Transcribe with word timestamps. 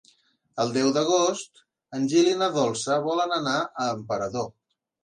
El 0.63 0.71
deu 0.77 0.89
d'agost 0.95 1.61
en 1.99 2.09
Gil 2.15 2.33
i 2.33 2.35
na 2.43 2.51
Dolça 2.59 2.99
volen 3.07 3.39
anar 3.41 3.57
a 3.63 3.89
Emperador. 4.01 4.53